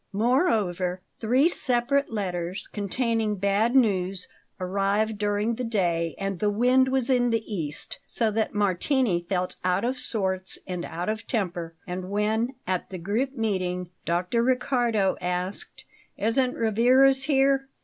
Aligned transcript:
Moreover, 0.13 0.99
three 1.19 1.47
separate 1.47 2.11
letters 2.11 2.67
containing 2.73 3.35
bad 3.35 3.75
news 3.75 4.27
arrived 4.59 5.19
during 5.19 5.53
the 5.53 5.63
day, 5.63 6.15
and 6.17 6.39
the 6.39 6.49
wind 6.49 6.87
was 6.87 7.07
in 7.07 7.29
the 7.29 7.43
east, 7.45 7.99
so 8.07 8.31
that 8.31 8.55
Martini 8.55 9.23
felt 9.29 9.57
out 9.63 9.85
of 9.85 9.99
sorts 9.99 10.57
and 10.65 10.83
out 10.85 11.07
of 11.07 11.27
temper; 11.27 11.75
and 11.85 12.09
when, 12.09 12.55
at 12.65 12.89
the 12.89 12.97
group 12.97 13.33
meeting, 13.37 13.91
Dr. 14.03 14.41
Riccardo 14.41 15.17
asked, 15.21 15.85
"Isn't 16.17 16.55
Rivarez 16.55 17.25
here?" 17.25 17.67